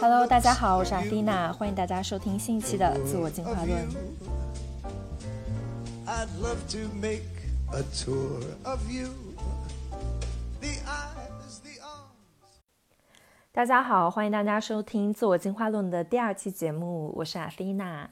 [0.00, 3.88] Hello，大家好，我是阿蒂娜，欢迎大家收听新一期的《自我进化论》。
[13.50, 18.08] 大家好，欢迎大家收听《自我进化论》的第二期节目，我是阿蒂娜。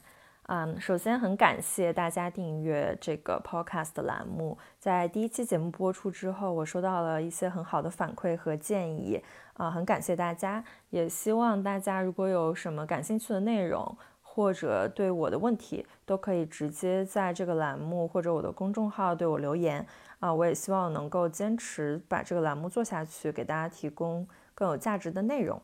[0.47, 4.55] 嗯，首先很感谢大家订阅这个 podcast 的栏目。
[4.77, 9.19] 在第一期节目播出之后，我收到了一些很好的反馈和建议，
[9.53, 10.63] 啊，很感谢大家。
[10.91, 19.83] 也希望大家如果有什么感兴趣的内容，或者对我的问题，都可以直接在这个栏目或者我的公众号对我留言。
[20.19, 25.59] 啊，我也希望能够坚持把这个栏目做下去，给大家提供更有价值的内容。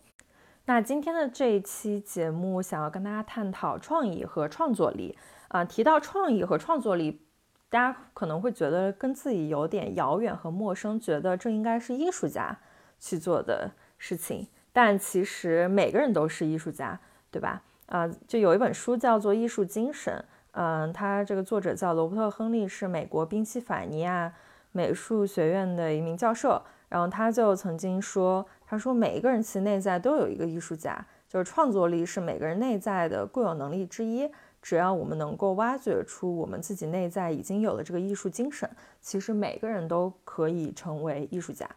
[0.66, 5.66] 那今天的这一期节目，想要跟大家探讨创意和创作力啊。
[5.66, 7.26] 提到创意和创作力，
[7.68, 12.58] 大家可能会觉得跟自己有点遥远和陌生，觉得这应该是艺术家
[13.00, 14.48] 去做的事情。
[14.72, 17.00] 但其实每个人都是艺术家，
[17.32, 17.64] 对吧？
[17.88, 24.32] 啊，就有一本书叫做《艺术精神》，嗯，它这个作者叫罗伯特·亨利，是美国宾夕法尼亚
[24.72, 26.62] 美术学院的一名教授。
[26.90, 28.46] 然后他就曾经说。
[28.66, 34.32] 他说：“每一个人其实内在都有一个艺术家，就是创作力是每个人内在的固有能力之一。
[34.62, 38.70] 只要我们能够挖掘出我们自己内在已经有了这个艺术精神，
[39.02, 41.70] 其实每个人都可以成为艺术家。”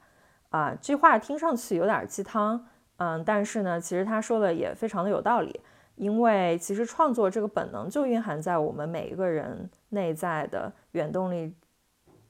[0.51, 2.65] 啊，这话听上去有点鸡汤，
[2.99, 5.61] 嗯，但是呢，其实他说的也非常的有道理。
[5.97, 11.53] 因为其实创作这个本能就蕴含在我们每一个人内在的原动力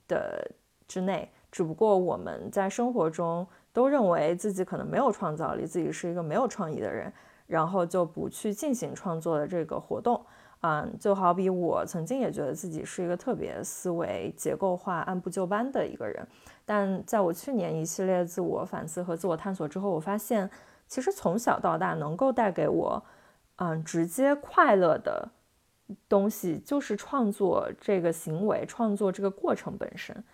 [0.08, 0.50] 的
[0.88, 3.46] 之内，只不过我们在生活中。
[3.74, 7.12] 都认为自己可能没有创造力，自己是一个没有创意的人，
[7.48, 10.24] 然后就不去进行创作的这个活动。
[10.60, 16.24] 嗯，就好比我曾经也觉得自己是一个特别思维结构化、按部就班的一个人，
[16.64, 20.48] 但在我去年一系列自我反思和自我探索之后，我发现
[20.86, 23.04] 其实从小到大能够带给我
[23.56, 25.28] 嗯直接快乐的
[26.08, 30.24] 东西，就是创作这个行为、创作这个过程本身。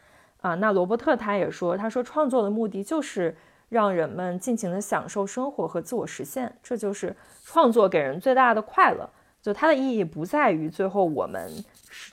[0.41, 3.37] 啊，那罗伯特他也说，他说创作的目的就是
[3.69, 9.09] 让人们尽情的享受生活和自我实现，这就是创作给人最大的快乐。
[9.43, 11.51] 就它的意义不在于最后我们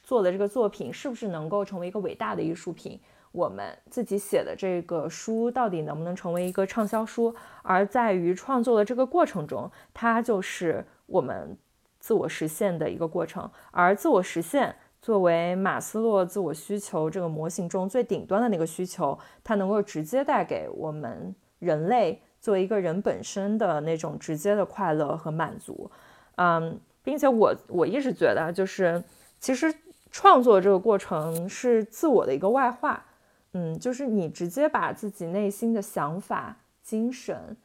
[0.02, 3.00] 做的这个作品是不是能够成为一个伟大的艺术品，
[3.34, 11.58] 我们自己写的这个书到底能不能成为一个畅销书，而在于创作的这个过程中，它就是我们
[12.08, 14.74] 自我实现的一个过程，而自我实现。
[15.02, 25.92] 作为马斯洛自我需求这个模型中最顶端的那个需求，它能够直接带给我们人类作为一个人本身的那种直接的快乐和满足，
[26.36, 29.04] 嗯，并且我我一直觉得，就是
[29.40, 29.74] 其实
[30.12, 33.06] 创作这个过程是自我的一个外化，
[33.54, 37.56] 嗯，就是你直接把自己内心的想法、精神、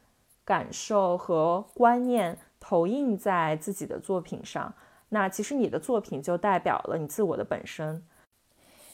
[0.45, 4.73] 感受和观念投影在自己的作品上。
[5.09, 8.01] 那其实你的作品就代表了你自我的本身。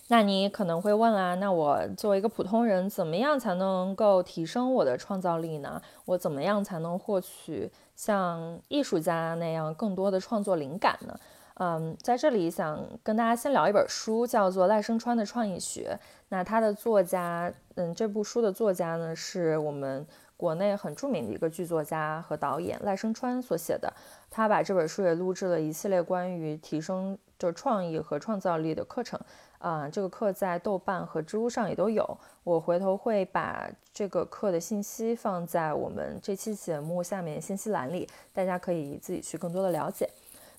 [0.07, 5.79] 那你可能会问啊，那我作为一个普通人，怎么样才能够提升我的创造力呢？
[6.05, 11.15] 我怎么样才能获取像艺术家那样更多的创作灵感呢？
[11.53, 15.99] 嗯，在这里想跟大家先聊一本书，叫做赖声川的创意学。
[16.29, 20.07] 那他的作家，嗯，这部书的作家呢，是我们。
[20.39, 23.93] 国内很著名的一个剧作家和导演赖声川所写的，
[24.29, 29.19] 他把这本书也录制了一系列关于提升就创意和创造力的课程，
[29.57, 40.09] 啊，这个课在豆瓣和知乎上也都有，我回头会把这个课的信息放在我们这期节目下面信息栏里，大家可以自己去更多的了解。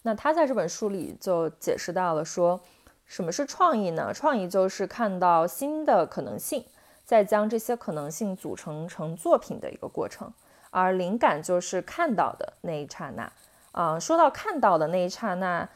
[0.02, 2.60] 那他在这本书里就解释到了说，
[3.06, 4.12] 什么是创意呢？
[4.12, 6.62] 创意就是看到新的可能性。
[7.10, 10.32] 再将这些可能性组成成作品的一个过程，
[10.70, 13.32] 而灵感就是看到的那一刹那。
[13.72, 15.68] 啊，说到看到的那一刹那，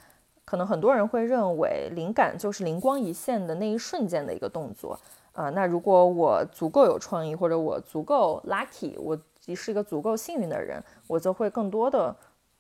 [0.44, 4.96] 可能很多人会认为灵感就是灵光一现的那一瞬间的一个动作。
[5.32, 9.18] 啊，那如果我足够有创意，或者我足够 lucky，我
[9.56, 12.14] 是一个足够幸运的人，我就会更多的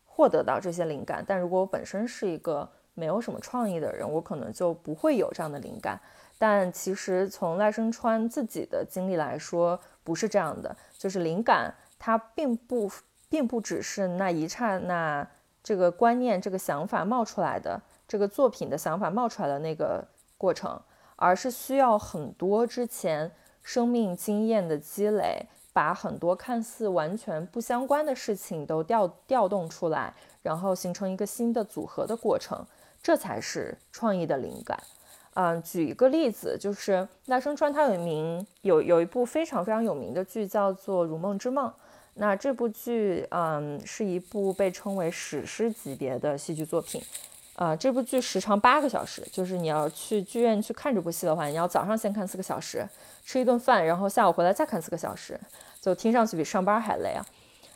[0.04, 1.24] 获得到这些灵感。
[1.24, 6.00] 但如果我本身是一个没有什么创意的人，我可能就不会有这样的灵感。
[6.46, 10.76] 但其实从赖声川自己的经历来说，不是这样的。
[10.92, 12.90] 就是灵感，它并不
[13.30, 15.26] 并不只是那一刹那，
[15.62, 20.06] 这个观念、这个想法冒出来的，这个作品的想法冒出来的那个
[20.36, 20.78] 过程，
[21.16, 23.32] 而是需要很多之前
[23.62, 30.12] 生命经验的积累，把很多看似完全不相关的事情都调调动出来，
[30.42, 32.66] 然后形成一个新的组合的过程，
[33.02, 34.78] 这才是创意的灵感。
[35.34, 41.68] 嗯，举一个例子，就是赖声川他有一名有有一部非常非常有名的剧叫做《如梦之梦》。
[42.14, 47.02] 那这部剧，嗯，是一部被称为史诗级别的戏剧作品。
[47.56, 52.84] 啊，这部剧时长八个小时，就是你要去剧院去看这部戏的话，你要早上先看四个小时，
[53.24, 55.38] 吃一顿饭，然后下午回来再看四个小时，
[55.80, 57.24] 就听上去比上班还累啊。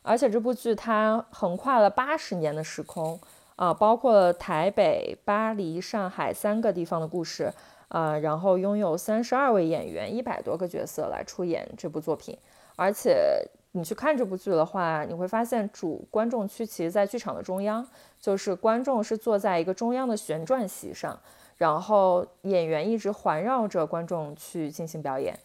[0.02, 3.18] 而且这部剧它横跨了八十年的时空，
[3.58, 7.52] 啊，包括台北、巴黎、上海三个地方的故事，
[7.88, 12.38] 啊，然后拥有三十二位演员、一百多个角色来出演这部作品，
[12.76, 13.46] 而且。
[13.72, 17.86] 你去看这部剧的话，你会发现主观众区其实在剧场的中央，
[18.18, 21.16] 就是观众是坐在一个中央的旋转席上，
[21.58, 25.38] 然后演员一直环绕着观众去进行表演。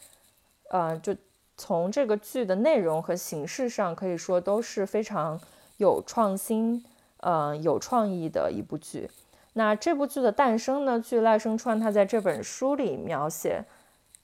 [0.72, 1.14] 呃，就
[1.58, 5.40] 从这个剧的内容和形式上，可以说都是非常
[5.78, 6.84] 有创新、
[7.24, 9.10] 呃有创意的一部剧。
[9.54, 11.00] 那这部剧的诞生呢？
[11.00, 13.66] 据赖声川他在这本书里描写，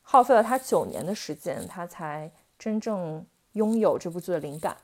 [0.04, 3.26] 耗费了他九年的时间，他才真正。
[3.54, 4.78] 拥有这部剧的灵感，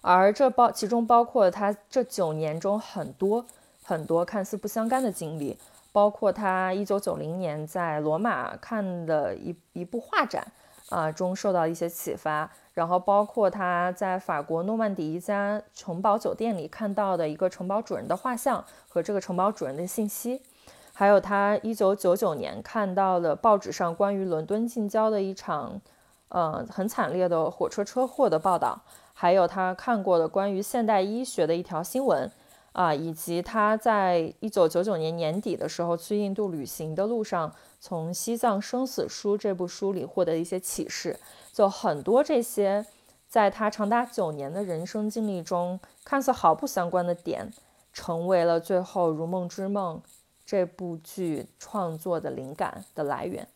[0.00, 3.44] 而这包其中包括他这九年中很多
[3.82, 5.58] 很多看似不相干的经历，
[5.90, 10.46] 包括他一九九零年在罗马看的一一部画展
[10.88, 20.42] 啊中受到一些启发，然后包括他在法国诺曼底一家城堡酒店里看到的一个城堡主人的画像和这个城堡主人的信息，
[20.92, 25.80] 还有他一九九九年看到了报纸上关于伦敦近郊的一场。
[26.28, 28.80] 呃，很惨烈的火车车祸的报道，
[29.14, 32.28] 还有他看过的关于现代医学的一条新闻
[32.76, 37.50] 啊，以及他在一九九九年年底的时候去印度旅行的路上，
[37.80, 41.18] 从《西藏生死书》这部书里获得一些启示，
[41.54, 42.84] 就很多这些
[43.26, 47.50] 在他长达九年的人生经历中看似毫不相关的点，
[47.94, 49.96] 成为了最后《如梦之梦》
[50.44, 53.48] 这部剧创作的灵感的来源。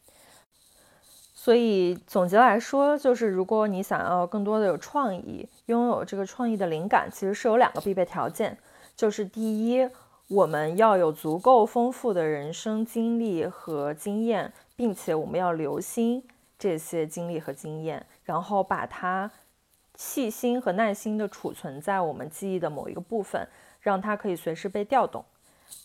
[1.35, 8.57] 所以总结来说，就是如果你想要更多的有创意，拥有这个创意的灵感，其实是有两个必备条件，
[9.01, 9.89] 就是第一，
[10.29, 16.23] 我们要有足够丰富的人生经历和经验，并且我们要留心
[16.59, 19.31] 这些经历和经验，然后把它
[19.95, 23.49] 细心和耐心地储存在我们记忆的某一个部分，
[23.81, 25.25] 让它可以随时被调动。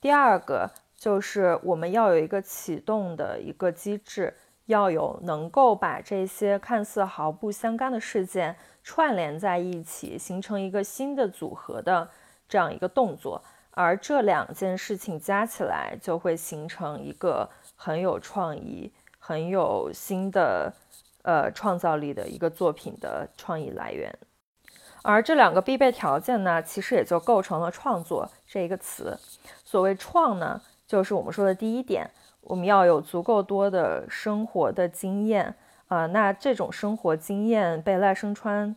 [0.01, 4.35] 第二个就是我们要有一个启动的一个机制。
[4.65, 12.09] 要有能够把这些看似毫不相干的事件串联在一起，形成一个新的组合的
[12.47, 20.73] 这样一个动作，而这两件事情加起来就会形成一个很有创意、很有新的
[21.23, 24.17] 呃创造力的一个作品的创意来源。
[25.03, 29.17] 而这两个必备条件呢，其实也就构成了创作这一个词。
[29.63, 32.09] 所谓创呢，就是我们说的第一点。
[32.41, 35.55] 我们要有足够多的生活的经验
[35.87, 38.75] 啊，那这种生活经验被赖声川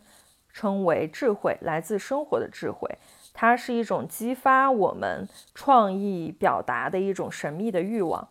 [0.51, 2.97] 称为智慧，来自生活的智慧，
[3.33, 8.27] 它是一种激发我们创意表达的一种神秘的欲望。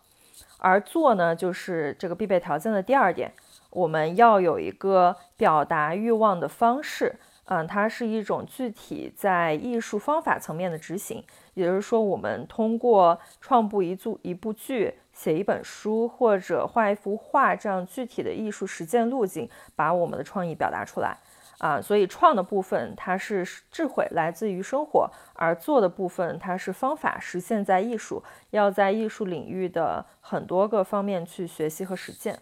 [0.57, 3.31] 而做呢，就是这个必备条件的第二点，
[3.69, 7.15] 我们要有一个表达欲望的方式，
[7.45, 11.23] 嗯，它是一种具体在艺术方法层面的执行，
[11.53, 14.95] 也就是说，我们通过创部一组一部剧。
[15.11, 21.17] 写一本书或者画一幅画，这样具体的艺术实践路径，把我们的创意表达出来
[21.59, 21.79] 啊。
[21.79, 32.39] 所以创的部分它是智慧，来自于生活；而做的部分它是方法，实现在艺术，要在艺术领域的很多个方面去学习和实践。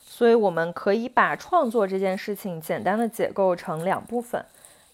[0.00, 4.44] 所以我们可以把创作这件事情简单的解构成两部分，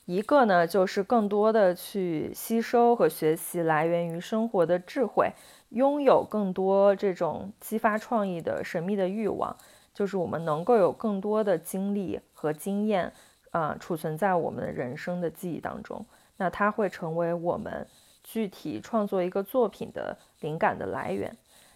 [0.04, 5.32] 一个呢就是更多的去吸收和学习来源于生活的智慧。
[5.70, 9.56] 拥有更多这种激发创意的神秘的欲望，
[9.94, 13.12] 就是我们能够有更多的经历和经验，
[13.52, 16.04] 啊，储存在我们人生的记忆当中。
[16.36, 17.86] 那它会成为我们
[18.24, 21.34] 具体创作一个作品的灵感的来源。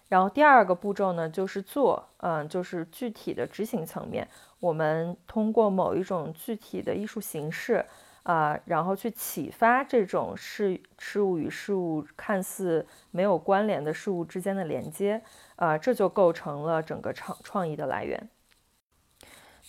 [0.09, 4.27] 然后第二个步骤呢，就是做，嗯，就是具体的执行层面，
[4.59, 7.85] 我们通过某一种具体的艺术形式。
[8.29, 15.19] 啊，然后去启发这种事事物与事物看似没有关联的事物之间的连接，
[15.55, 18.29] 啊，这就构成了整个创创意的来源。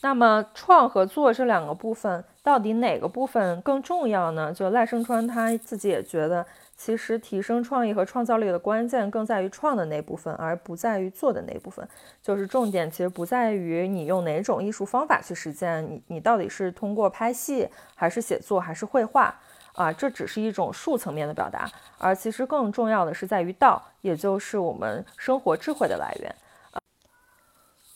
[0.03, 4.53] 那么，创和做这两个部分，到底哪个部分更重要呢？
[4.53, 6.47] 就赖声川他自己也觉得。
[6.83, 11.87] 其实提升创意和创造力的关键更在于创的那部分，而不在于做的那部分。
[12.23, 19.39] 就是重点其实不在于你用哪种艺术方法去实践，你你到底是通过拍戏，还是写作，还是绘画
[19.75, 19.93] 啊？
[19.93, 26.35] 这只是一种术层面的表达，而其实更重要的是在于道，也就是我们生活智慧的来源。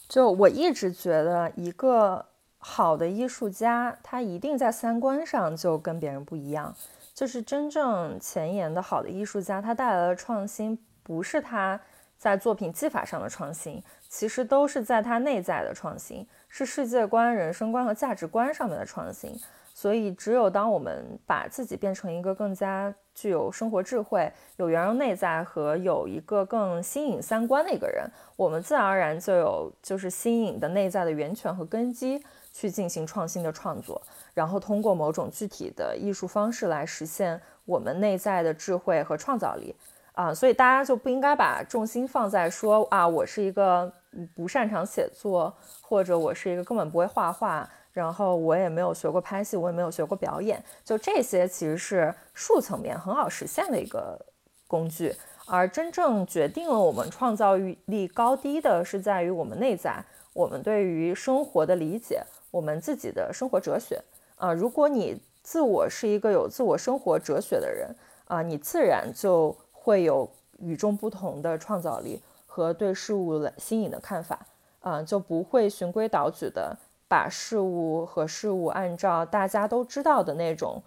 [0.07, 2.27] 就我一直觉得一个
[2.59, 6.75] 好的艺术家，他一定在三观上就跟别人不一样。
[7.15, 11.81] 就是真正前沿的好的艺术家，他带来的创新，不是他
[12.19, 19.39] 在作品技法上的创新，其实都是在他内在的创新，是世界观、人生观和价值观上面的创新。
[19.77, 34.01] 所以，只有当我们把自己变成一个更加具有生活智慧、有圆融内在和有一个更新颖三观的一个人，我们自然而然就有就是新颖的内在的源泉和根基去进行创新的创作，
[34.33, 39.75] 然后通过某种具体的艺术方式来实现我们内在的智慧和创造力
[40.15, 40.33] 啊。
[40.33, 43.93] 所以大家就不应该把重心放在说啊，我是一个
[44.35, 47.69] 不擅长写作，或者我是一个根本不会画画。
[47.93, 54.21] 然后我也没有学过拍戏，我也没有学过表演，就这些其实是术层面很好实现的一个
[54.67, 55.15] 工具，
[55.47, 62.21] 而真正决定了我们创造力高低的是在于我们内在，我们对于生活的理解，
[62.55, 64.01] 我们自己的生活哲学
[64.37, 64.53] 啊。
[64.53, 67.95] 如果你自我是一个有自我生活哲学的人
[68.27, 74.47] 啊，你自然就会有与众不同的创造力和对事物的新颖的看法
[74.81, 76.77] 啊，就不会循规蹈矩的。
[77.07, 80.83] 把事物和事物按照大家都知道的那种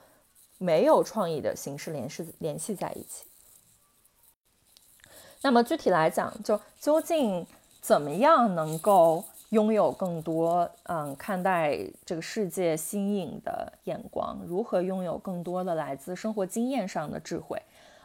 [0.57, 3.25] 没有创意的形式联系联系在一起。
[5.43, 7.45] 那么具体来讲，就究竟
[7.79, 14.39] 怎么样能够拥有更多嗯看待这个世界新颖的眼光？
[14.46, 17.62] 如何拥有更多的来自生活经验上的智慧？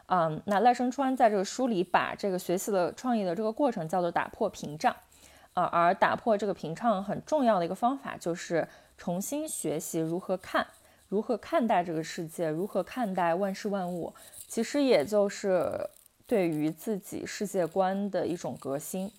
[0.07, 4.95] 嗯，那赖声川在这个书里把这个学习的创意的这个过程叫做打破屏障。
[5.53, 10.65] 啊，而打破这个屏障很重要的一个方法，就是重新学习如何看，
[11.09, 14.11] 如何看待这个世界，如何看待万事万物。
[14.47, 15.87] 其实也就是
[16.25, 19.11] 对于自己世界观的一种革新。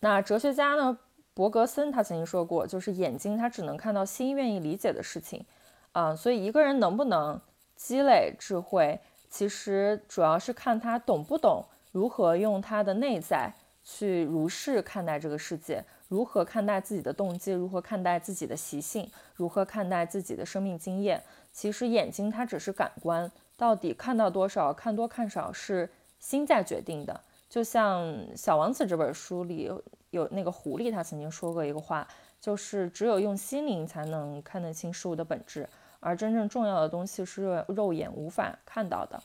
[0.00, 0.98] 那哲学家呢，
[1.36, 5.44] 伯格森他曾经说过，就是眼睛它只能看到心愿意理解的事情。
[5.92, 7.38] 啊，所以一个人能不能
[7.74, 11.62] 积累智慧，其实主要是看他懂不懂
[11.92, 13.52] 如何用他的内在。
[13.84, 21.22] 去如是看待这个世界，如何看待自己的动机，如何看待自己的习性，如何看待自己的生命经验。
[21.52, 25.88] 其实眼睛它只是感官，到底看到多少，看多看少是
[26.18, 27.20] 心在决定的。
[27.48, 28.02] 就像
[28.36, 29.70] 《小王子》这本书里
[30.16, 32.06] 有那个狐狸，他曾经说过一个话，
[32.40, 35.68] 就是只有用心灵才能看得清事物的本质，
[36.00, 39.22] 而真正重要的东西是肉眼无法看到的。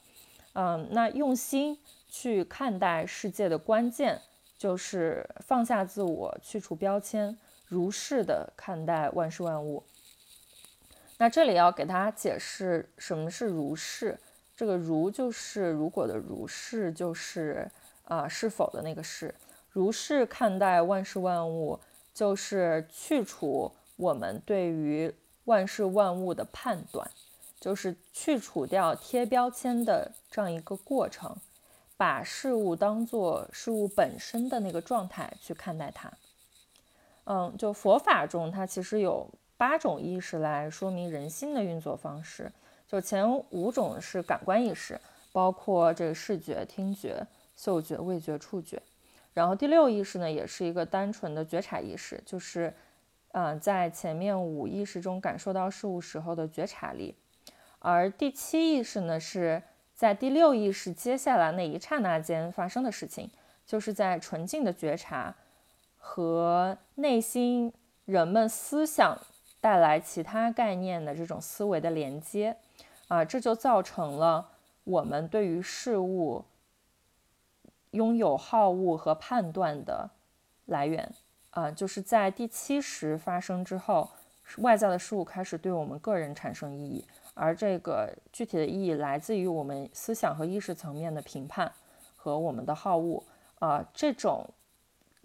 [0.54, 4.22] 嗯，那用心去看待世界的关键。
[4.62, 9.82] 就是放下自我，去除标签，如是的看待万事万物。
[11.18, 14.20] 那这里要给大家解释什么是如是。
[14.56, 17.68] 这个如就是如果的如是，就是
[18.04, 19.34] 啊是否的那个是。
[19.72, 21.80] 如是看待万事万物，
[22.14, 25.14] 就是去除我们对于
[25.46, 27.10] 万事万物的判断，
[27.60, 31.36] 就是去除掉贴标签的这样一个过程。
[31.98, 36.12] 把事物当做事物本身的那个状态去看待它，
[37.26, 42.52] 嗯，就佛法中它其实有八种意识来说明人心的运作方式，
[42.88, 45.00] 就前五种是感官意识，
[45.32, 47.24] 包括这个视觉、听觉、
[47.56, 48.82] 嗅觉、味觉、触觉，
[49.34, 52.74] 然后第六意识呢也是一个单纯的觉察意识，就是
[53.32, 57.16] 嗯在前面五意识中感受到事物时候的觉察力，
[57.80, 59.62] 而第七意识呢是。
[59.94, 63.30] 在第六意识接下来那一刹那间发生的事情，
[63.68, 65.36] 就是在纯净的觉察
[65.96, 67.72] 和内心
[68.06, 69.16] 人们思想
[69.60, 72.58] 带来其他概念的这种思维的连接，
[73.10, 74.50] 啊，这就造成了
[74.86, 76.44] 我们对于事物
[77.92, 80.10] 拥有好恶和判断的
[80.66, 81.14] 来源，
[81.52, 84.10] 啊，就是在第七识发生之后，
[84.58, 87.06] 外在的事物开始对我们个人产生意义。
[87.34, 91.72] 而这个具体的意义来自于我们思想和意识层面的评判
[92.18, 93.24] 和我们的好恶
[93.60, 94.50] 啊，这种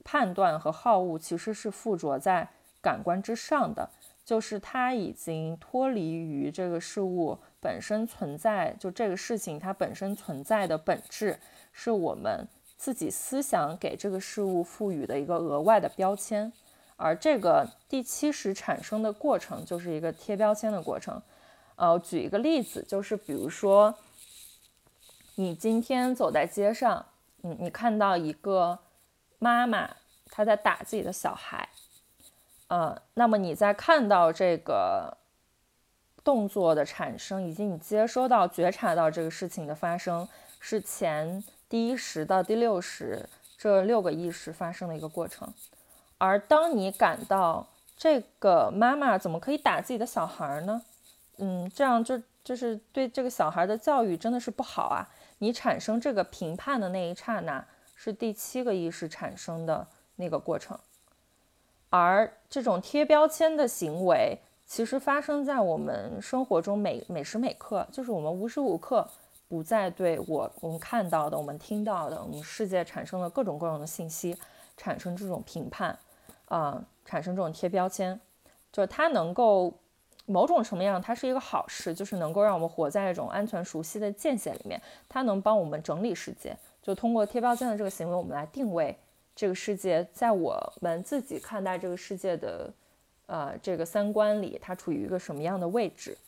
[0.04, 2.48] 判断和好恶其实是附着在
[2.80, 3.90] 感官之上的，
[4.24, 11.36] 就是它已经脱离于这个事物本身存在，就这个事情它本身存在的本质，
[11.72, 12.46] 是我们
[12.86, 16.52] 自己思想给这个事物赋予的一个额外的标签，
[16.94, 21.20] 而这个第七识产生的过程就是一个贴标签的过程。
[21.74, 23.92] 呃，举一个例子，就是比如说，
[25.34, 27.04] 你今天走在街上，
[27.42, 28.78] 嗯，你看到一个
[29.40, 29.90] 妈妈，
[30.30, 31.68] 她在打自己的小孩，
[32.68, 35.16] 呃，那么你在看到这个
[36.22, 40.28] 动作的产生，以及你接收到、觉察到这个事情的发生，
[40.60, 45.52] 是前第一识到第六识这六个意识发生的一个过程，
[46.18, 50.82] 而当你感到这个妈妈怎么可以打自己的小孩呢？
[51.38, 55.08] 嗯，这样就就是对这个小孩的教育真的是不好啊！
[55.38, 60.78] 你产生这个评判的那一刹那，是第七个意识产生的那个过程，
[61.90, 69.06] 而这种贴标签的行为，其实发生在我们生活中每每时每刻，就是我们无时无刻
[69.48, 74.36] 不再对我我们看到的、我们听到的、我们世界产生的各种各样的信息
[74.76, 75.98] 产生这种评判，
[76.46, 76.84] 啊。
[77.08, 78.20] 产生这种贴标签，
[78.72, 79.72] 就是它能够
[80.24, 84.82] 某种什么样，它是一个好事，就是能够让我们活在一种安全熟悉的界限里面。
[85.08, 88.98] 它能帮我们整理世界，就通过贴标签的这个行为，我们来定位
[89.36, 92.74] 这个世界，在我们自己看待这个世界的
[93.26, 96.18] 呃这个三观里，它处于一个什么样的位置。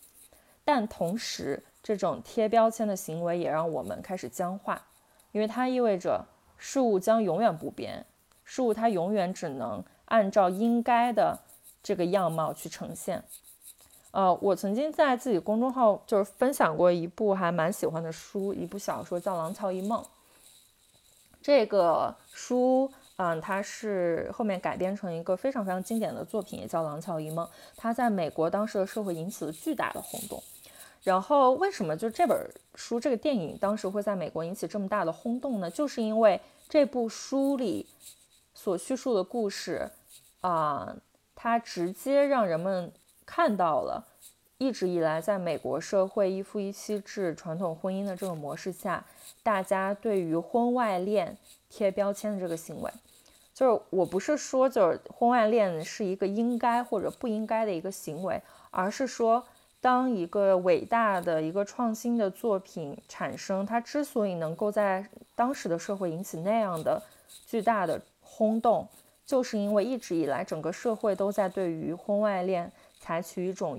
[0.64, 4.82] 但同时，这种贴标签的行为也让我们开始僵化，
[5.32, 6.22] 因为它意味着
[6.58, 8.04] 事物将永远不变，
[8.44, 9.82] 事物它永远只能。
[10.04, 11.38] 按照应该的
[11.82, 13.22] 这个样貌去呈现。
[14.10, 20.02] 呃，我曾经在自己公众号就是分享过一部还蛮喜欢的书，一部小说叫《廊桥遗梦》。
[21.40, 27.46] 这个书，嗯，它是后面改编成一个非常非常经典的作品，也叫《廊桥遗梦》。
[27.76, 30.42] 它在美国当时的社会引起了巨大的轰动。
[31.02, 35.70] 然后，为什么就这本书、这个电影当时会在美国引起这么大的轰动呢？
[35.70, 37.86] 就是因为这部书里
[38.54, 39.90] 所叙述的故事。
[40.40, 40.96] 啊，
[41.34, 42.92] 它直接让人们
[43.26, 44.06] 看到了，
[44.56, 49.04] 一直以来在美国社会一夫一妻制传统婚姻的这种模式下，
[49.42, 51.36] 大家对于婚外恋
[51.68, 52.90] 贴标签的这个行为，
[53.52, 58.40] 就是我不是说就是婚外恋是一个应该或者不应该的一个行为，
[58.70, 59.44] 而是说
[59.80, 67.02] 当一个伟大的一个创新的作品产生，它之所以能够在当时的社会引起那样的
[67.46, 68.88] 巨大的轰动。
[69.24, 73.78] 就是因为一直以来，整个社会都在对于婚外恋采取一种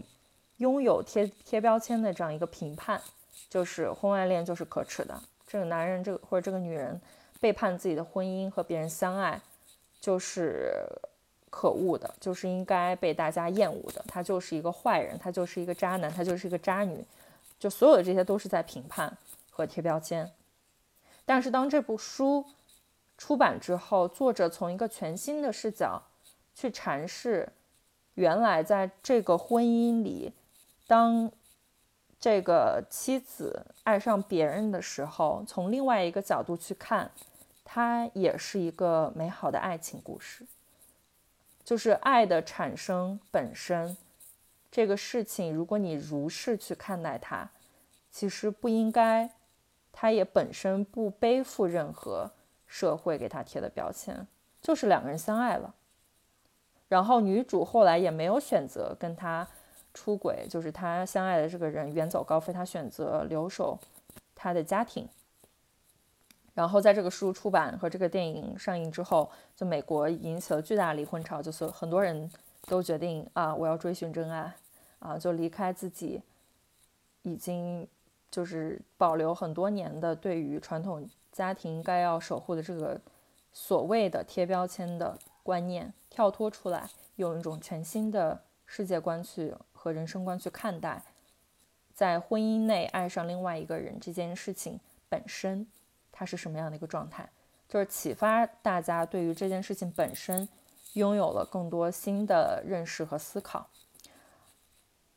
[0.57, 3.01] 拥有贴贴标签的这样一个评判，
[3.49, 7.01] 就是婚外恋就是可耻的，这个男人这个或者这个女人
[7.39, 9.41] 背叛自己的婚姻和别人相爱，
[9.99, 10.71] 就是
[11.49, 17.03] 可恶的，就是应该被大家厌恶的，他就是一个坏人，他就是一个渣男，他就是一个渣女，
[17.59, 19.17] 就所有的这些都是在评判
[19.49, 20.31] 和贴标签。
[21.25, 22.45] 但是当这部书。
[23.21, 26.01] 出版之后，作者从一个全新的视角
[26.55, 27.51] 去阐释，
[28.13, 30.31] 原来在这个婚姻里，
[30.87, 31.29] 当
[32.17, 37.11] 这个妻子爱上别人的时候，从另外一个角度去看，
[37.65, 40.45] 它也是一个美好的爱情故事。
[41.69, 43.95] 就是爱的产生本身
[44.71, 47.47] 这个事情，如果你如是去看待它，
[48.09, 49.29] 其实不应该，
[49.91, 52.31] 它也本身不背负任何。
[52.65, 54.27] 社会给它贴的标签
[54.61, 55.75] 就是两个人相爱了，
[56.87, 59.47] 然后女主后来也没有选择跟他
[59.93, 63.77] 出轨，就是他相爱的这个人远走高飞，他选择留守
[64.33, 65.07] 他的家庭。
[66.59, 72.29] 然后在这个书出版和这个电影上映之后，就美国引起了巨大离婚潮，就是很多人
[72.67, 74.53] 都决定啊，我要追寻真爱
[74.99, 76.21] 啊，就离开自己
[77.21, 77.87] 已经
[78.29, 81.09] 就是保留很多年的对于传统。
[81.31, 82.99] 家庭该要守护的这个
[83.53, 91.01] 所谓的贴标签的观念，跳脱出来，用一种全新的世界观去和人生观去看待，
[91.93, 95.65] 在婚姻内爱上另外一个人这件事情本身，
[96.19, 97.29] 它是什么样的一个状态？
[97.69, 100.45] 就是启发大家对于这件事情本身
[100.95, 103.69] 拥有了更多新的认识和思考，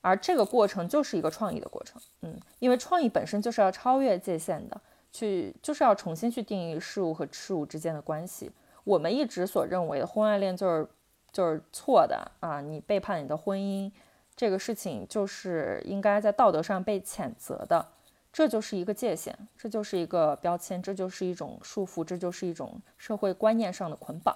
[0.01, 4.81] 而这个过程就是一个创意的过程，嗯，因为创意本身就是要超越界限的。
[5.11, 8.51] 去就是要重新去定义事物和事物之间的关系。
[8.83, 10.89] 我们一直所认为的婚外恋就是
[11.31, 12.63] 就是错的啊！
[12.63, 13.93] 你背叛你的婚姻，
[14.35, 17.87] 这个事情就是应该在道德上被谴责的。
[18.33, 24.35] 这就是一个界限，这就是一个标签，这就是一种束缚，这就是一种社会观念上的捆绑。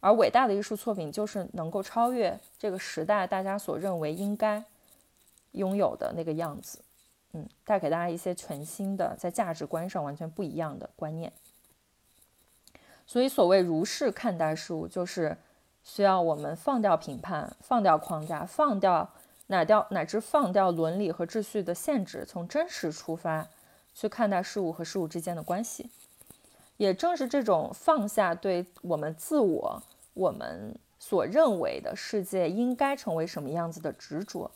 [0.00, 4.62] 而伟大的艺术作品就是能够超越这个时代大家所认为应该
[5.52, 6.80] 拥有的那个样子。
[7.32, 11.32] 嗯，带给大家一些全新的，在价值观上完全不一样的观念。
[13.06, 15.36] 所以，所谓如是看待事物，就是
[15.82, 19.10] 需要我们放掉评判，放掉框架，放掉
[19.46, 23.48] 乃掉乃至放掉伦理和秩序的限制，从真实出发
[23.94, 25.90] 去看待事物和事物之间的关系。
[26.76, 29.82] 也正是这种放下对我们自我、
[30.14, 34.50] 我们所认为的世界应该成为什么样子的执着，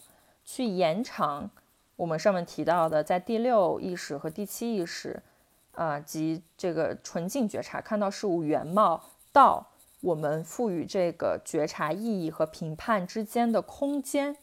[0.44, 1.50] 去延长。
[1.94, 5.22] 我们上面提到的，在第六意识和第七意识，
[5.72, 9.68] 啊，及这个纯净觉察，看到事物原貌到
[10.00, 14.36] 我们赋予这个觉察意义和评判之间的空间，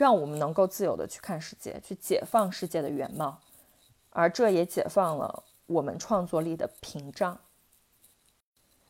[0.00, 3.38] 让我们能够自由的去看世界，去解放世界的原貌，
[4.08, 7.38] 而这也解放了我们创作力的屏障。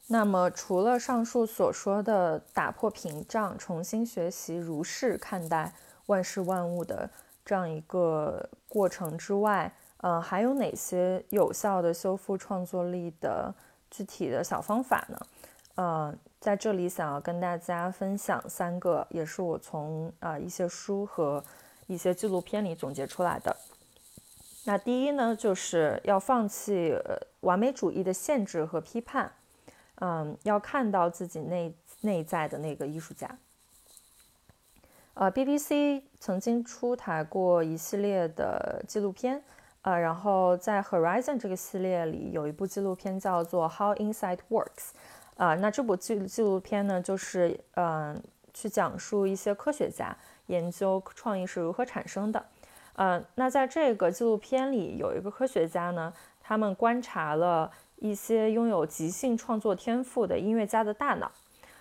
[0.07, 5.75] 那么，除了上述所说的打破屏障、重新学习、如是看待
[6.07, 7.11] 万事万物的
[7.45, 13.53] 这样一个过程之外，呃，还有哪些有效的修复创作力的
[13.91, 15.27] 具体的小方法呢？
[15.75, 21.45] 呃，在这里想要跟大家分享三个，也是我从啊一些书和
[21.87, 23.55] 一些纪录片里总结出来的。
[24.65, 26.95] 那第一呢，就是要放弃
[27.41, 29.31] 完美主义的限制和批判。
[30.03, 33.39] 嗯，要看到自己内内在的那个艺术家。
[35.13, 39.43] 呃，BBC 曾经出台过一系列的纪录片，
[39.83, 44.93] 呃，然后在 Horizon 这个系列里有一部纪录片叫做 How Insight Works，
[45.41, 48.23] 啊，那这部纪纪录片呢，就是嗯，
[48.53, 50.15] 去讲述一些科学家
[50.47, 52.45] 研究创意是如何产生的。
[52.95, 57.71] 呃，那在这个纪录片里有一个科学家呢，他们观察了。
[58.03, 61.31] 一些拥有即兴创作天赋的音乐家的大脑，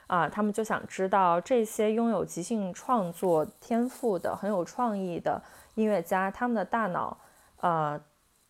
[0.08, 5.42] 啊，他们就想知道这些拥有即兴创作天赋的、很有创意的
[5.76, 7.18] 音乐家，他们的大脑，
[7.62, 7.98] 呃，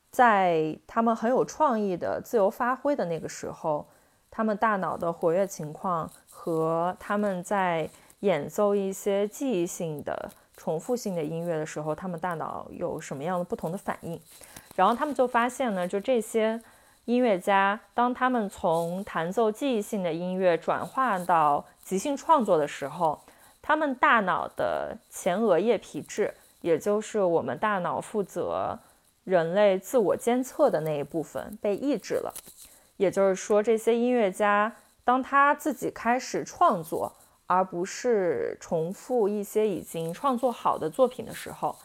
[0.10, 3.86] 在他们很有创意的自由发挥的那个时候，
[4.32, 7.90] 他们大脑的活跃情况和他们在
[8.22, 14.20] 演奏一些记忆性的、重复性的音乐的时候，他们大脑有什么样的不同的反应？
[14.76, 16.62] 然后他们就发现呢，就这些。
[17.06, 23.20] 音乐家当他们从弹奏记忆性的音乐转化到即兴创作的时候，
[23.64, 28.78] 他们大脑的前额叶皮质，也就是我们大脑负责
[29.24, 32.32] 人类自我监测的那一部分被抑制了。
[33.00, 37.16] 也就是说，这些音乐家当他自己开始创作，
[37.48, 41.78] 而不是重复一些已经创作好的作品的时候，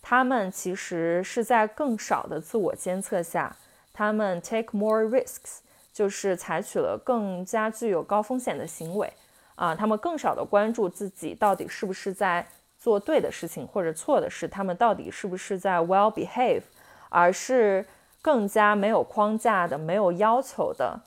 [0.00, 3.56] 他们其实是在更少的自我监测下。
[3.92, 5.58] 他们 take more risks，
[5.92, 9.12] 就是采取了更加具有高风险的行为
[9.56, 9.74] 啊。
[9.74, 12.46] 他们更少的关注自己到底是不是在
[12.78, 16.62] 做对的事情或者错的事，他们到底是不是在 well behave，
[17.08, 17.84] 而是
[18.22, 21.00] 更加没有框架的、没有要求的、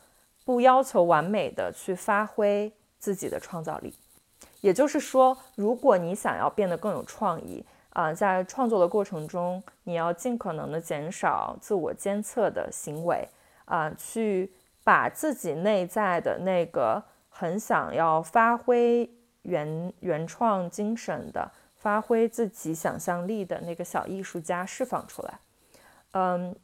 [0.45, 3.93] 不要求完美的去发挥自己的创造力。
[4.61, 13.27] 也就是说，如果你想要变得更有创意，啊，在创作的过程中，你要尽可能的减少自我监测的行为，
[13.65, 14.51] 啊，去
[14.83, 19.09] 把自己内在的那个很想要发挥
[19.43, 25.39] 原原创精神的、发挥自己想象力的那个小艺术家释放出来。
[26.11, 26.55] 嗯，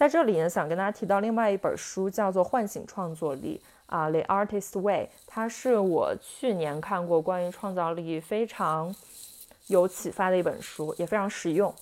[0.00, 3.60] 在这里呢，想跟大家提到另外一本书，叫做《唤醒创作力》
[3.94, 8.96] 啊，《The Artist Way》，它是我去年看过关于创造力非常。
[9.66, 11.72] 有启发的一本书，也非常实用。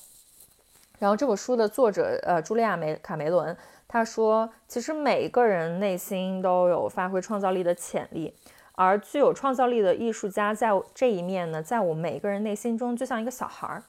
[0.98, 8.34] 然后这本书的作者，呃，茱莉亚梅卡梅伦，他说，其实每一个人内心都有发挥创造力的潜力，
[8.72, 13.82] 而具有创造力的艺术家在这一面呢，在我们每个人内心中就像一个小孩儿。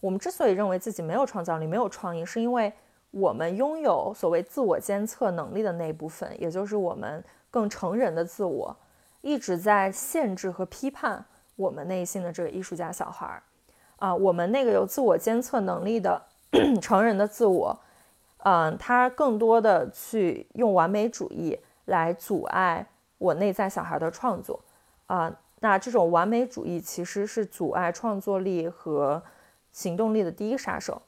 [0.00, 2.72] 我们之所以认为自己没有创造力、没有创意，是因为
[3.16, 8.76] 我们拥有所谓自我监测能力的那一部分，也就是我们更成人的自我，
[9.22, 11.24] 一直在限制和批判。
[11.56, 13.42] 我们内心的这个艺术家小孩儿，
[13.96, 16.20] 啊，我们那个有自我监测能力的
[16.82, 17.80] 成人的自我，
[18.44, 24.60] 嗯，他更多的去用完美主义来阻碍我内在小孩的创作，
[25.06, 29.22] 啊，那这种完美主义其实是阻碍创作力和
[29.72, 31.00] 行动力的第一杀手。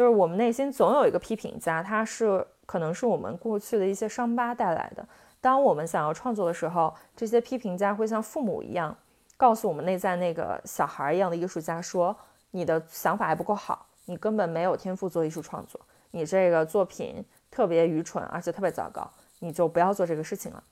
[0.00, 5.06] 就是我们内心总有一个批评家，他是可能是我们过去的一些伤疤带来的。
[5.42, 8.96] 当我们想要创作的时候，这些批评家会像父母一样。
[9.36, 12.16] 告诉我们内在那个小孩一样的艺术家说
[12.52, 15.78] ：“你的想法还不够好，你根本没有天赋做艺术创作，
[16.12, 19.06] 你这个作品特别愚蠢，而且特别糟糕，
[19.40, 20.64] 你就不要做这个事情了。”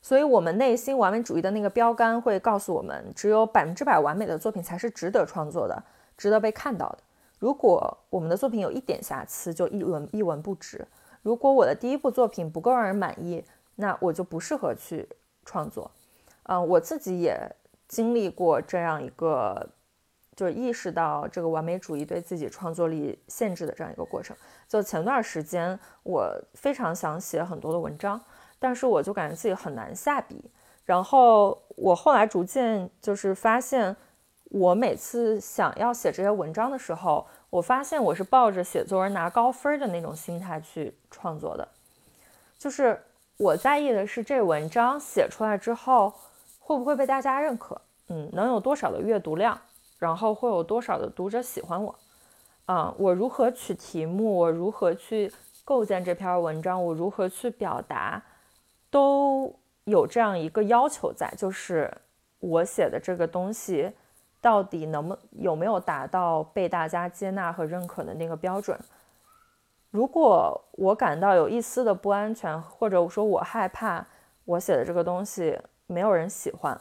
[0.00, 5.82] 所以，我们内心完美主义的那个标杆会告诉我们，只有百分之百完美的作品才是值得创作的，
[6.16, 6.98] 值得被看到的。
[7.38, 10.86] 如果我们的作品有一点瑕疵，就一文一文不值。
[11.22, 13.44] 如果我的第一部作品不够让人满意，
[13.74, 15.08] 那我就不适合去
[15.44, 15.90] 创作。
[16.44, 17.36] 嗯，我自己也
[17.88, 19.68] 经历过这样一个，
[20.34, 24.36] 就是意识到这个完美主义对自己创作力限制的这样一个过程。
[24.68, 28.20] 就前段时间，我非常想写很多的文章，
[28.58, 30.50] 但是我就感觉自己很难下笔。
[30.84, 33.96] 然后我后来逐渐就是发现，
[34.50, 41.68] 我每次想要写这些文章的时候，我发现我是抱着写作文拿高分的那种心态去创作的，
[42.58, 43.00] 就是。
[43.38, 46.10] 我在意的是这文章写出来之后
[46.58, 47.78] 会不会被大家认可，
[48.08, 49.60] 嗯，能有多少的阅读量，
[49.98, 51.94] 然后会有多少的读者喜欢我，
[52.64, 55.30] 啊，我如何取题目，我如何去
[55.66, 58.22] 构建这篇文章，我如何去表达，
[58.88, 59.54] 都
[59.84, 61.92] 有这样一个要求在，就是
[62.38, 63.92] 我写的这个东西
[64.46, 68.78] 到底能不有没有达到被大家接纳和认可的那个标准。
[69.90, 74.06] 如果我感到有一丝的不安全，或者说我害怕
[74.44, 76.80] 我写的这个东西没有人喜欢，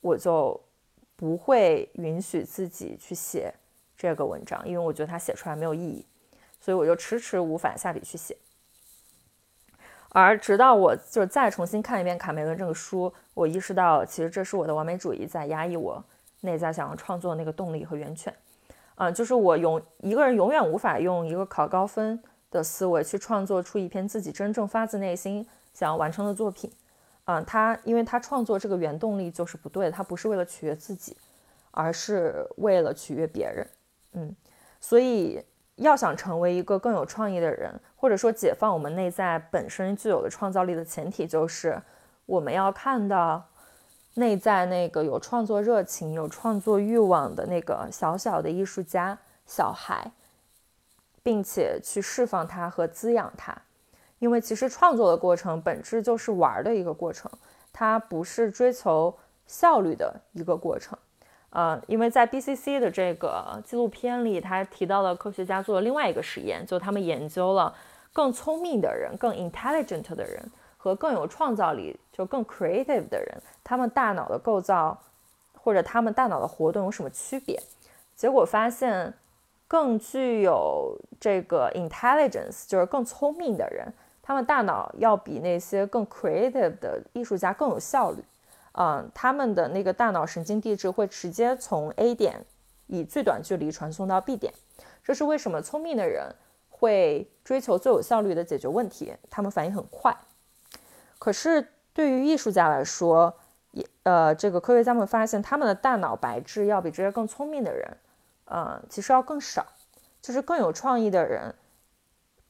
[0.00, 0.60] 我就
[1.14, 3.54] 不会允许自己去写
[3.96, 6.04] 这个文章，因为我觉得它写出来没有意义，
[6.58, 8.36] 所以我就迟迟无法下笔去写。
[10.08, 16.04] 而直到我就是再重新看一遍卡梅伦这个书，我意识到其实这是我的完美主义在压抑我
[16.44, 18.32] 内在想要创作那个动力和源泉。
[18.94, 22.22] 嗯，就是我永一个人永远无法用一个考高分。
[22.50, 26.70] 的思维去创作出一篇自己真正发自内心想要完成的作品，
[27.24, 31.16] 啊，他因为他创作这个原动力就是不对，他不是为了取悦自己，
[31.72, 33.66] 而是为了取悦别人，
[34.12, 34.36] 嗯，
[34.80, 41.76] 所以要想成为一个更有创意的人，或者说解放我们内在本身具有的创造力的前提，就是
[42.24, 43.44] 我们要看到
[44.14, 50.12] 内在那个有创作热情、有创作欲望的那个小小的艺术家小孩。
[51.24, 53.56] 并且去释放它和滋养它，
[54.18, 57.30] 因为其实创作的过程本质就是玩的一个过程，
[57.72, 60.98] 它不是追求效率的一个过程。
[61.48, 67.74] 呃，因为在 BCC 的这个纪录片里，他提到了科学家做了另外一个实验，就他们研究了
[68.12, 70.52] 更聪明的人、更 intelligent 的人
[70.84, 75.00] 和更有创造力、就更 creative 的人，他们大脑的构造
[75.54, 77.58] 或者他们大脑的活动有什么区别？
[78.14, 79.14] 结果发现。
[79.66, 83.92] 更具有这个 intelligence，就是更聪明的人，
[84.22, 88.22] 他们大脑要比那些更 creative 的艺术家更有效率。
[88.72, 92.44] 嗯，他们的那个大脑神经递质会直接从 A 点
[92.86, 94.52] 以最短距离传送到 B 点。
[95.02, 96.32] 这是为什么聪明的人
[96.68, 100.14] 会追求最有效率的解决问题，他们反应很快。
[101.18, 103.34] 可是对于艺术家来说，
[103.72, 107.96] 也呃，这个科学家们发现他们的大脑白质要比这些更聪明的人。
[108.46, 109.64] 嗯，其实要更少，
[110.20, 111.54] 就是更有创意的人，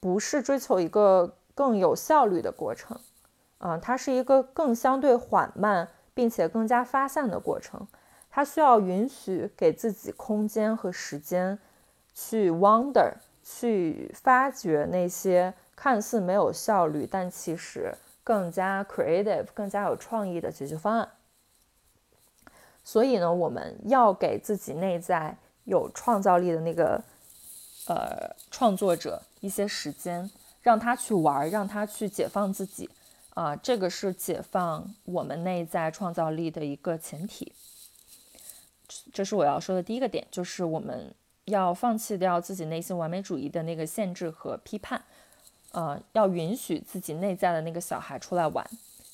[0.01, 2.99] 不是追求一个更有效率的过程，
[3.59, 7.87] 嗯，它是一个更相对缓慢并且更加发散的过程，
[8.29, 11.57] 它需要允许给自己空间和时间
[12.13, 13.13] 去 wonder，
[13.45, 21.09] 去发掘那些看似没有效率，但其实更加 creative、更加有创意的解决方案。
[22.83, 25.37] 所以呢，我们要给自己内在。
[25.67, 27.03] 有创造力的那个
[27.87, 32.91] 呃创作者一些时间，让他去玩，让他去解放自己
[33.31, 37.51] 啊，这个是解放我们内在创造力的一个前提。
[39.11, 41.15] 这是我要说的第一个点，就是我们
[41.47, 45.03] 要放弃掉自己内心完美主义的那个限制和批判，
[45.75, 48.67] 呃，要允许自己内在的那个小孩出来玩，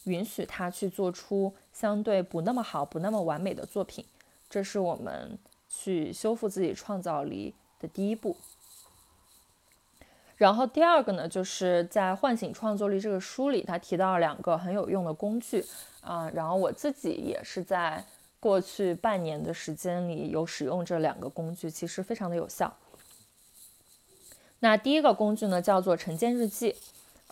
[0.05, 4.05] 允许他去做出相对不那么好、不那么完美的作品，
[4.49, 5.37] 这是我们。
[5.73, 8.37] 去修复自己创造力的第一步，
[10.37, 15.65] 然后第二个呢，就是在《唤醒创作力》这个书里，他提到了两个很有用的工具
[16.01, 18.05] 啊，然后我自己也是在
[18.41, 22.77] 过去半年的时间里有使用这两个工具，其实非常的有效。
[24.61, 26.77] 那第一个工具呢，叫做晨间日记。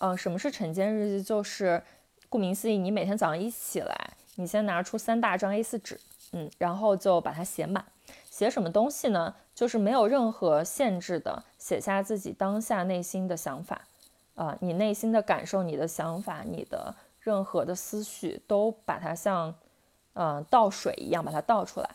[0.01, 1.23] 嗯，什么是晨间日记？
[1.23, 1.83] 就是
[2.29, 6.01] 顾名思义，你每天早上一起来，你先拿出三大张 A4 纸，
[6.33, 7.85] 嗯，然后就把它写满。
[8.31, 9.35] 写什么东西呢？
[9.55, 13.83] 就是没有任何限制的写下自己当下内心的想法，
[14.37, 19.53] 啊，你内心的感受、你的想法、你的任何的思绪，都把它像，
[20.13, 21.91] 嗯，倒水一样把它倒出来。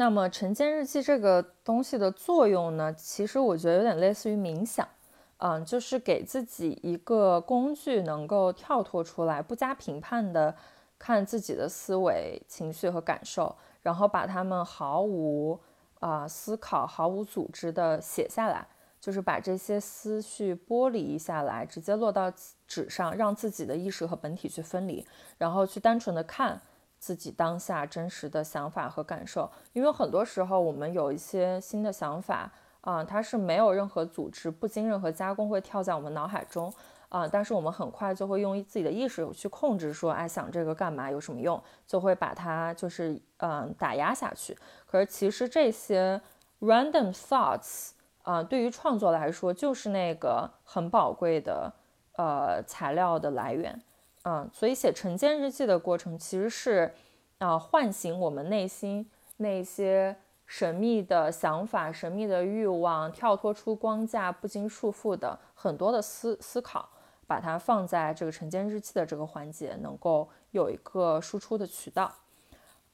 [0.00, 4.88] 那么晨间日记这个东西的作用呢，其实我觉得有点类似于冥想，
[5.36, 10.56] 嗯，就是给自己一个工具，能够跳脱出来，不加评判的。
[10.98, 15.60] 看自己的思维、情绪和感受，然后把它们毫无
[15.98, 18.66] 啊思考、毫无组织的写下来，
[19.00, 22.32] 就是把这些思绪剥离下来，直接落到
[22.66, 26.60] 纸上，让自己的意识和本体去分离，然后去单纯的看
[27.00, 29.50] 自己当下真实的想法和感受。
[29.72, 32.48] 因为很多时候我们有一些新的想法
[32.82, 36.72] 啊，它是没有任何组织、不经任何加工会跳在我们脑海中。
[37.10, 37.26] 啊！
[37.26, 41.10] 但是我们很快就会用自己的意识去控制，说，哎，想这个干嘛？
[41.10, 41.60] 有什么用？
[41.84, 44.56] 就会把它就是嗯打压下去。
[44.86, 46.20] 可是其实这些
[46.60, 47.90] random thoughts
[48.22, 51.72] 啊，对于创作来说，就是那个很宝贵的
[52.16, 53.82] 呃材料的来源。
[54.24, 56.92] 嗯，所以写晨间日记的过程其实是
[57.38, 60.14] 啊唤醒我们内心那些
[60.46, 66.88] 神秘的想法、神秘的欲望，跳脱出框架、不经束缚的很多的思思考，
[67.26, 72.12] 把它放在这个晨间日记的这个环节，能够有一个输出的渠道。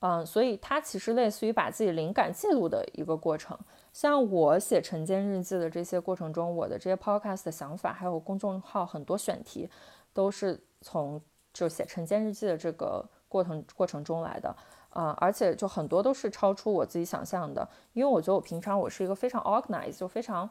[0.01, 3.59] 嗯，所以它其实类似于把自己灵感记录的一个过程。
[3.95, 9.69] 像我写晨间日记的这些过程中，我的这些 podcast 的想法，还有公众号很多选题，
[10.13, 11.21] 都是从
[11.53, 14.55] 就写晨间日记的这个过程过程中来的。
[14.91, 20.49] 啊，而且就很多都是超出我自己想象的，因为我觉得我平常我是一个非常 organized 就非常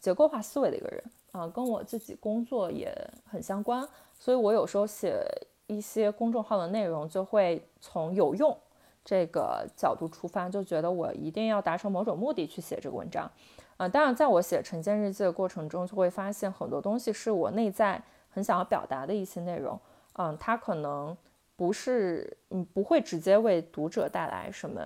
[0.00, 2.96] 结构化思维的一个人啊，跟我自己工作也
[3.28, 3.84] 很相关，
[4.18, 5.20] 所以我有时候写
[5.66, 8.56] 一些公众号的内容就会从有用。
[9.04, 13.28] 这个角度出发，就觉得我一定要达成某种目的去写这个文章，
[13.76, 18.00] 啊，当然，在我写晨间日记的过程中，就会发现很多东西是我内在
[18.32, 19.78] 很想要表达的一些内容，
[20.14, 21.16] 嗯，它可能
[21.54, 24.82] 不是，嗯，不会直接为读者带来什么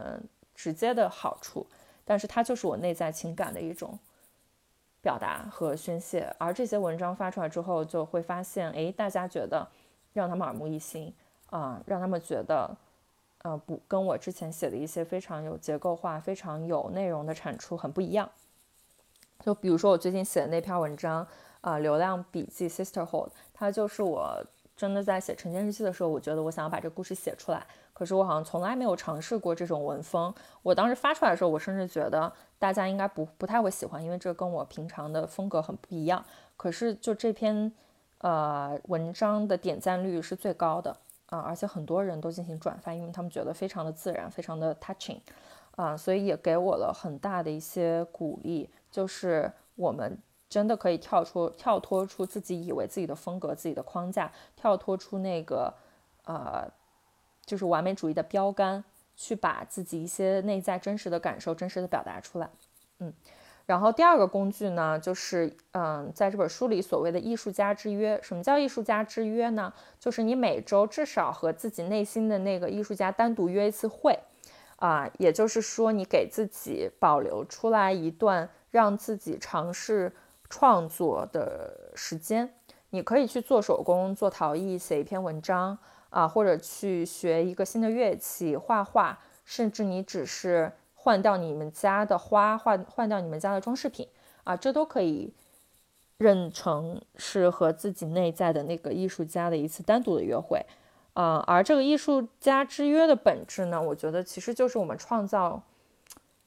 [0.54, 1.66] 直接的好处，
[2.04, 3.98] 但是它就是我内在情感的一种
[5.00, 9.66] 表达和宣泄，而这些文章发出来之后，就会发现，哎，大家觉得
[10.12, 11.14] 让他们耳目一新，
[11.50, 12.76] 啊，让他们觉得。
[13.42, 18.28] 呃，不跟我之前写的一些非常有结构化、非常有内容的产出很不一样。
[19.38, 21.24] 就比如说我最近写的那篇文章，
[21.66, 24.40] 啊，流量笔记 Sisterhood，它就是我
[24.76, 27.66] 真的在写晨间日记的时候，我觉得我想要把这故事写出来。
[27.92, 30.32] 可是我好像从来没有尝试过这种文风。
[30.62, 36.24] 我当时发出来的时候，我甚至觉得大家应该不不太会喜欢，因为这跟我平常的风格很不一样。
[36.56, 37.72] 可是就这篇
[38.18, 40.96] 呃文章的点赞率是最高的。
[41.30, 45.18] 啊，而且很多人都进行转发，因为他们觉得非常的自然，非常的 touching，
[45.74, 50.16] 啊，所以也给我了很大的一些鼓励，就是我们
[50.48, 55.72] 真的可以跳出、跳脱出自己以为自己的风格、自己的框架，跳脱出那个
[56.24, 56.70] 呃，
[57.44, 58.84] 就是完美主义的标杆，
[59.16, 62.50] 去把自己一些内在真实的感受真实的表达出来，
[62.98, 63.12] 嗯。
[63.66, 68.16] 然后第二个工具呢，就是嗯，在这本书里所谓的艺术家之约。
[68.22, 69.72] 什么叫艺术家之约呢？
[69.98, 74.16] 就是你每周至少和自己内心的那个艺术家单独约一次会，
[74.76, 80.14] 啊，也就是说你给自己保留出来一段让自己尝试
[80.48, 82.52] 创作的时间。
[82.90, 85.78] 你可以去做手工、做陶艺、写一篇文章
[86.10, 90.72] 啊，或者去学一个新的乐器、画画，甚至你只是。
[90.98, 94.08] 换掉你们家的花，换换掉你们家的装饰品
[94.42, 95.32] 啊，这都可以
[96.18, 100.60] 认成是和自己内在的那个艺术家的一次单独的约会
[101.12, 101.44] 啊。
[101.46, 105.62] 而这个艺术家之约的本质呢，我觉得其实就是我们创造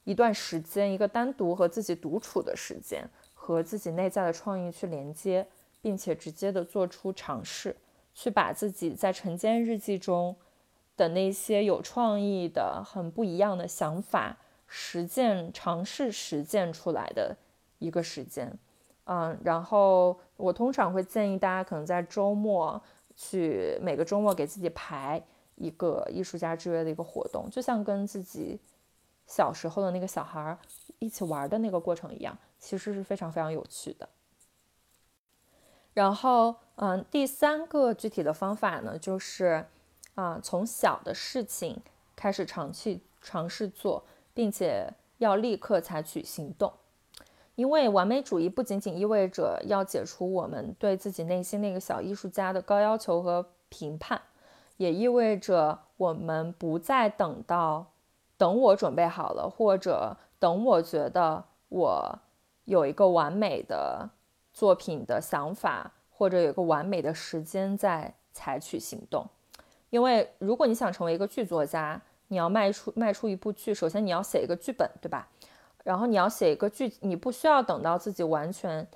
[0.04, 3.08] 一段时间，一个单独和自己独处的时间，
[3.54, 5.46] 和自己内在的创意去连接，
[5.80, 7.76] 并且直接的做出尝试，
[8.14, 10.36] 去把自己在晨间日记中
[10.96, 14.36] 的那些有创意的、很不一样的想法。
[14.72, 17.36] 实践尝试实践出来的
[17.80, 18.56] 一个时间，
[19.02, 22.80] 嗯，然后我通常会建议大家可能在周末
[23.16, 25.20] 去每个周末给自己排
[25.56, 28.60] 一个艺术家之约的一个活动，就像跟自己
[29.26, 30.56] 小时候的那个小孩
[31.00, 34.08] 一起玩的那个过程一样，其实是非常非常有趣的。
[35.94, 39.66] 然后，嗯，第三个具体的方法呢，就是
[40.14, 41.82] 啊，从小的事情
[42.14, 44.04] 开始尝去尝试做。
[44.32, 46.72] 并且要立刻采取行动，
[47.56, 54.22] 因为完美主义不仅仅意味着要解除我们对自己内心那个小艺术家的高要求和评判，
[54.76, 57.92] 也意味着我们不再等到
[58.38, 62.18] 等我准备好了，或者等我觉得我
[62.70, 64.08] 有一个完美的
[64.52, 69.26] 作品的想法，或者有一个完美的时间再采取行动。
[69.90, 75.28] 因为如果你想成为一个剧作家，你要卖出卖出一部剧，首先你要写一个剧本，对吧？
[75.82, 78.86] 然后你要写一个剧，你不需要等到自己完全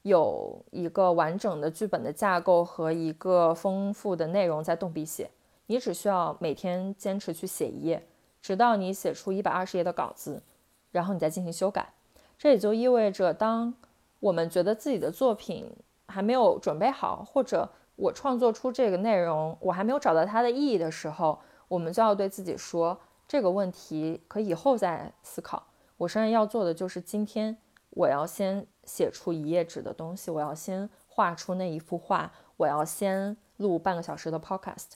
[0.00, 5.30] 有一个完整的剧本的架构和一个丰富的内容再动笔写，
[5.66, 8.06] 你只需要每天坚持去写一页，
[8.40, 10.42] 直到你写出一百二十页的稿子，
[10.90, 11.92] 然后你再进行修改。
[12.38, 13.74] 这也就意味着，当
[14.20, 15.70] 我们觉得自己的作品
[16.06, 21.38] 还没有准备好，或者我创作出这个内容我还没有找到它的意义的时候。
[21.68, 25.66] 我们就要对自己说，这个问题可以以后再思考。
[25.98, 27.54] 我现在要做的就是今天，
[27.90, 34.92] 我要先写出一页纸的东西，我要先画出那一幅画，我要先录半个小时的 podcast。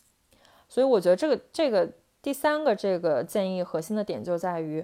[0.66, 1.86] 所以我觉得这个这个
[2.22, 4.82] 第三个这个建议核心的点就在于，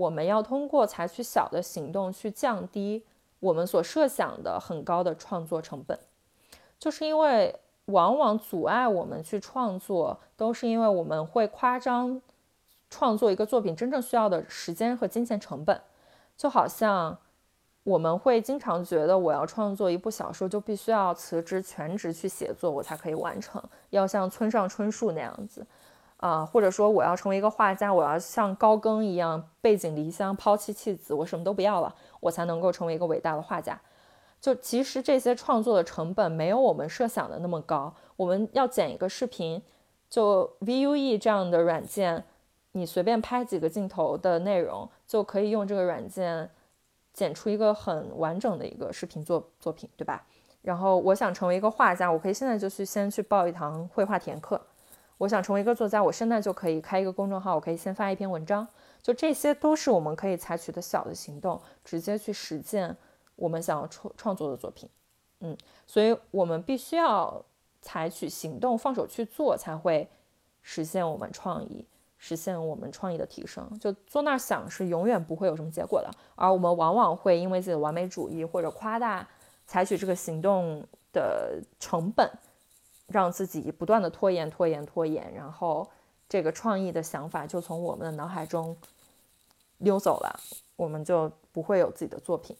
[0.00, 3.04] 我们要通过采取小的行动去降低
[3.38, 5.98] 我们所设想的很高的创作成本。
[6.78, 12.22] 就是因为往往阻碍我们去创作，都是因为我们会夸张
[12.88, 15.78] 创作一个作品真正需要的时间和金钱成本，
[16.34, 17.18] 就好像
[17.84, 25.66] 我们会经常觉得，我要创作一部小说，就必须要辞职全职去写作，我才可以完成，要像村上春树那样子。
[26.20, 33.80] 啊，或者说我要成为一个画家，我要像高更一样背井离乡、抛妻弃子，我什么都不要了，我才能够成为一个伟大的画家。
[34.38, 37.94] 就其实这些创作的成本没有我们设想的那么高。
[38.16, 39.62] 我们要剪一个视频，
[40.08, 42.22] 就 VUE 这样的软件，
[42.72, 46.50] 你随便拍几个镜头的内容，就可以用这个软件
[47.14, 50.26] 剪出一个很完整的一个视频作作品，对吧？
[50.60, 54.60] 然后我想成为一个画家，我可以现在就去先去报一堂绘画填课。
[55.20, 58.66] 我想成为一个作家，我现在就可以开一个公众号，我可以先发一篇文章，
[59.02, 62.96] 就这些都是我们可以采取的小的行动，直接去实践
[63.36, 64.88] 我们想要创创作的作品。
[65.40, 65.54] 嗯，
[65.86, 67.44] 所以我们必须要
[67.82, 70.08] 采取行动，放手去做，才会
[70.62, 71.84] 实现我们创意，
[72.16, 73.78] 实现我们创意的提升。
[73.78, 79.28] 就坐那儿想是永远不会有什么结果的，而我们往往会因为自己的完美主义或者夸大
[79.66, 82.26] 采取这个行动的成本。
[83.10, 85.90] 让自己不断的拖延、拖延、拖延，然后
[86.28, 88.76] 这个创意的想法就从我们的脑海中
[89.78, 90.40] 溜走了，
[90.76, 92.56] 我们就不会有自己的作品。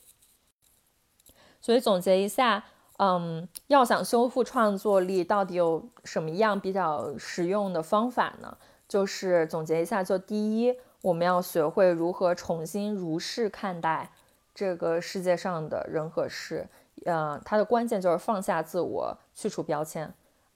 [1.60, 2.64] 所以总结一下，
[2.98, 8.56] 嗯，要想修复创作力，到底有什么样比较实用的方法呢？
[8.88, 14.10] 就是总结一下，就第一，我们要学会如何重新如是看待
[14.52, 16.66] 这个世界上的人和事，
[17.04, 20.12] 嗯，它的关键就是放下自我，去除标签。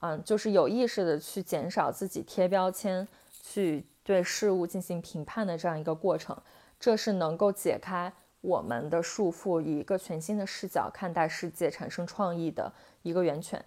[0.07, 3.09] 嗯，就是有意识的去减少自己贴标签，
[3.43, 6.37] 去对事物进行评判的这样一个过程，
[6.79, 13.65] 这是能够解开我们的束缚，以一个全新的视角看待世界，产生创意的一个源泉。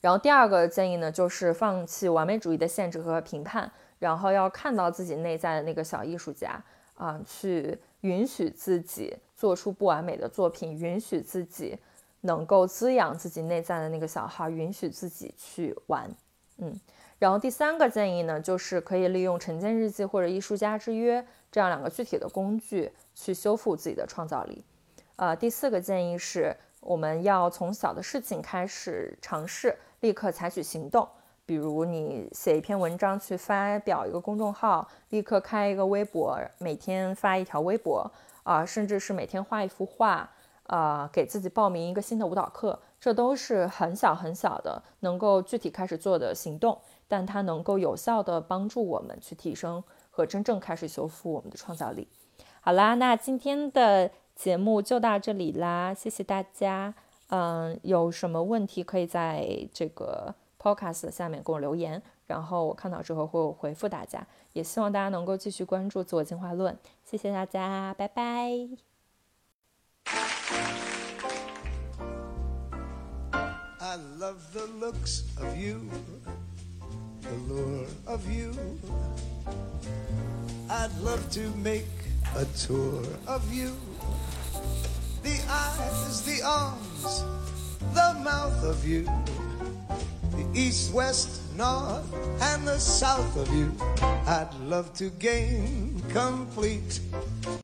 [0.00, 6.62] 然后第二个建议呢，就是放弃完美主义的限制和评判，然后要看到自己内在的那个小艺术家
[6.94, 11.76] 啊，去允许自己做出不完美的作品，允许自己。
[12.22, 16.10] 能够滋养自己内在的那个小孩，允许自己去玩，
[16.58, 16.78] 嗯。
[17.18, 24.64] 然后第三个建议呢，就是可以利用晨间日记或者艺术家之约这样两个具体的工具去修复自己的创造力。
[25.16, 31.06] 呃，第四个建议是，我们要从小的事情开始尝试，立刻采取行动。
[31.44, 38.10] 比如你写一篇文章去发表一个公众号，立刻开一个微博，每天发一条微博
[38.44, 40.30] 啊，甚至是每天画一幅画。
[40.70, 52.06] 呃，给自己报名一个新的舞蹈课，这都是很小很小的，能够具体开始做的行动，但它能够有效的帮助我们去提升和真正开始修复我们的创造力。
[52.60, 56.94] 好啦，那今天的节目就到这里啦，谢谢大家。
[57.30, 64.24] 嗯，有什么问题可以在这个 podcast 下面给我留言，然后我看到之后会回复大家。
[64.52, 68.68] 也希望大家能够继续关注自我进化论，谢谢大家，拜拜。
[74.20, 75.88] Love the looks of you,
[77.22, 78.52] the lure of you.
[80.68, 81.88] I'd love to make
[82.36, 83.74] a tour of you.
[85.22, 87.24] The eyes, the arms,
[87.94, 89.08] the mouth of you.
[90.32, 92.04] The east, west, north,
[92.42, 93.72] and the south of you.
[94.02, 97.00] I'd love to gain complete